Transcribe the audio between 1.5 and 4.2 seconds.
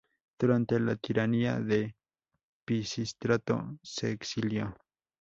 de Pisístrato, se